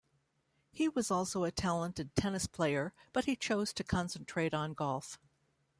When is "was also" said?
0.89-1.43